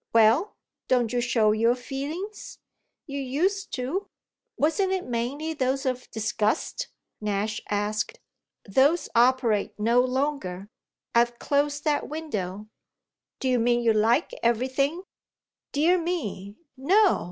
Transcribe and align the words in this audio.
"Well, 0.13 0.55
don't 0.87 1.13
you 1.13 1.21
show 1.21 1.51
your 1.51 1.75
feelings? 1.75 2.57
You 3.05 3.19
used 3.19 3.71
to!" 3.73 4.07
"Wasn't 4.57 4.91
it 4.91 5.05
mainly 5.05 5.53
those 5.53 5.85
of 5.85 6.09
disgust?" 6.09 6.87
Nash 7.21 7.61
asked. 7.69 8.19
"Those 8.67 9.09
operate 9.13 9.79
no 9.79 10.01
longer. 10.01 10.69
I've 11.13 11.37
closed 11.37 11.83
that 11.83 12.09
window." 12.09 12.67
"Do 13.39 13.47
you 13.47 13.59
mean 13.59 13.81
you 13.83 13.93
like 13.93 14.33
everything?" 14.41 15.03
"Dear 15.71 15.99
me, 16.01 16.55
no! 16.75 17.19